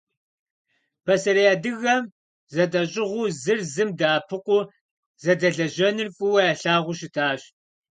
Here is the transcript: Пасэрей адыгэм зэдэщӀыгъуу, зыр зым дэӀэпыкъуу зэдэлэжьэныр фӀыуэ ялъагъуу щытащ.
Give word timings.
Пасэрей 1.05 1.49
адыгэм 1.55 2.03
зэдэщӀыгъуу, 2.53 3.27
зыр 3.41 3.59
зым 3.73 3.89
дэӀэпыкъуу 3.99 4.69
зэдэлэжьэныр 5.23 6.09
фӀыуэ 6.15 6.39
ялъагъуу 6.51 6.97
щытащ. 6.99 7.41